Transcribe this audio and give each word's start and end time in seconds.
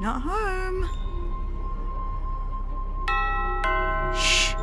Not 0.00 0.22
home. 0.22 0.88
Shh. 4.14 4.54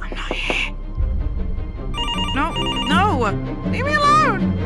I'm 0.00 0.14
not 0.14 0.32
here. 0.32 0.76
No, 2.34 2.52
no! 2.84 3.70
Leave 3.70 3.84
me 3.84 3.94
alone! 3.94 4.56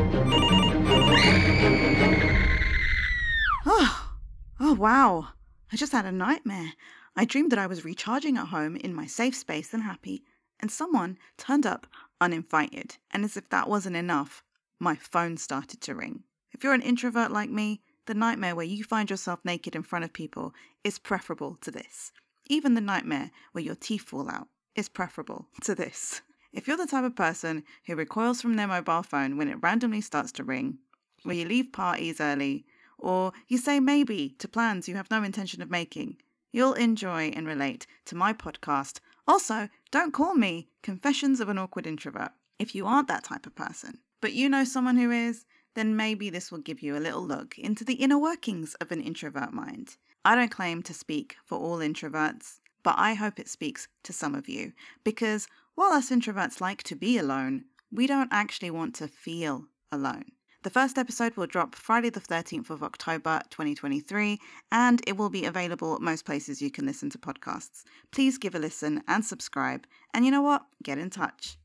Oh, 3.65 4.11
oh 4.59 4.73
wow. 4.73 5.29
I 5.71 5.75
just 5.75 5.91
had 5.91 6.05
a 6.05 6.11
nightmare. 6.11 6.73
I 7.15 7.25
dreamed 7.25 7.51
that 7.51 7.59
I 7.59 7.67
was 7.67 7.83
recharging 7.83 8.37
at 8.37 8.47
home 8.47 8.75
in 8.75 8.93
my 8.93 9.07
safe 9.07 9.35
space 9.35 9.73
and 9.73 9.83
happy, 9.83 10.23
and 10.59 10.71
someone 10.71 11.17
turned 11.37 11.65
up 11.65 11.87
uninvited. 12.21 12.97
And 13.11 13.25
as 13.25 13.35
if 13.35 13.49
that 13.49 13.67
wasn't 13.67 13.95
enough, 13.95 14.43
my 14.79 14.95
phone 14.95 15.37
started 15.37 15.81
to 15.81 15.95
ring. 15.95 16.23
If 16.51 16.63
you're 16.63 16.73
an 16.73 16.81
introvert 16.81 17.31
like 17.31 17.49
me, 17.49 17.81
the 18.09 18.15
nightmare 18.15 18.55
where 18.55 18.65
you 18.65 18.83
find 18.83 19.07
yourself 19.07 19.39
naked 19.45 19.75
in 19.75 19.83
front 19.83 20.03
of 20.03 20.11
people 20.11 20.51
is 20.83 20.97
preferable 20.97 21.55
to 21.61 21.69
this. 21.69 22.11
Even 22.47 22.73
the 22.73 22.81
nightmare 22.81 23.29
where 23.51 23.63
your 23.63 23.75
teeth 23.75 24.01
fall 24.01 24.27
out 24.27 24.47
is 24.75 24.89
preferable 24.89 25.47
to 25.61 25.75
this. 25.75 26.23
If 26.51 26.67
you're 26.67 26.75
the 26.75 26.87
type 26.87 27.03
of 27.03 27.15
person 27.15 27.63
who 27.85 27.95
recoils 27.95 28.41
from 28.41 28.55
their 28.55 28.67
mobile 28.67 29.03
phone 29.03 29.37
when 29.37 29.47
it 29.47 29.61
randomly 29.61 30.01
starts 30.01 30.31
to 30.33 30.43
ring, 30.43 30.79
where 31.21 31.35
you 31.35 31.45
leave 31.45 31.71
parties 31.71 32.19
early, 32.19 32.65
or 32.97 33.31
you 33.47 33.59
say 33.59 33.79
maybe 33.79 34.35
to 34.39 34.47
plans 34.47 34.87
you 34.87 34.95
have 34.95 35.11
no 35.11 35.21
intention 35.21 35.61
of 35.61 35.69
making, 35.69 36.17
you'll 36.51 36.73
enjoy 36.73 37.29
and 37.35 37.45
relate 37.45 37.85
to 38.05 38.15
my 38.15 38.33
podcast. 38.33 39.01
Also, 39.27 39.69
don't 39.91 40.13
call 40.15 40.33
me 40.33 40.67
Confessions 40.81 41.39
of 41.39 41.47
an 41.47 41.59
Awkward 41.59 41.85
Introvert 41.85 42.31
if 42.57 42.73
you 42.73 42.87
aren't 42.87 43.07
that 43.07 43.23
type 43.23 43.45
of 43.45 43.53
person. 43.53 43.99
But 44.19 44.33
you 44.33 44.49
know 44.49 44.63
someone 44.63 44.97
who 44.97 45.11
is, 45.11 45.45
then 45.75 45.95
maybe 45.95 46.29
this 46.29 46.51
will 46.51 46.59
give 46.59 46.81
you 46.81 46.95
a 46.95 46.99
little 46.99 47.25
look 47.25 47.57
into 47.57 47.83
the 47.83 47.95
inner 47.95 48.17
workings 48.17 48.75
of 48.75 48.91
an 48.91 49.01
introvert 49.01 49.53
mind. 49.53 49.97
I 50.25 50.35
don't 50.35 50.51
claim 50.51 50.83
to 50.83 50.93
speak 50.93 51.37
for 51.45 51.57
all 51.57 51.79
introverts, 51.79 52.59
but 52.83 52.95
I 52.97 53.13
hope 53.13 53.39
it 53.39 53.49
speaks 53.49 53.87
to 54.03 54.13
some 54.13 54.35
of 54.35 54.49
you 54.49 54.73
because 55.03 55.47
while 55.75 55.93
us 55.93 56.09
introverts 56.09 56.59
like 56.59 56.83
to 56.83 56.95
be 56.95 57.17
alone, 57.17 57.65
we 57.91 58.07
don't 58.07 58.29
actually 58.31 58.71
want 58.71 58.95
to 58.95 59.07
feel 59.07 59.65
alone. 59.91 60.25
The 60.61 60.69
first 60.69 60.97
episode 60.97 61.37
will 61.37 61.47
drop 61.47 61.73
Friday, 61.73 62.09
the 62.09 62.19
13th 62.19 62.69
of 62.69 62.83
October 62.83 63.41
2023, 63.49 64.37
and 64.73 65.01
it 65.07 65.15
will 65.15 65.29
be 65.29 65.45
available 65.45 65.95
at 65.95 66.01
most 66.01 66.25
places 66.25 66.61
you 66.61 66.69
can 66.69 66.85
listen 66.85 67.09
to 67.11 67.17
podcasts. 67.17 67.83
Please 68.11 68.37
give 68.37 68.55
a 68.55 68.59
listen 68.59 69.01
and 69.07 69.23
subscribe. 69.23 69.87
And 70.13 70.25
you 70.25 70.31
know 70.31 70.41
what? 70.41 70.65
Get 70.83 70.97
in 70.97 71.09
touch. 71.09 71.57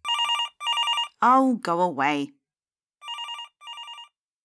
Oh, 1.21 1.56
go 1.56 1.81
away. 1.81 2.34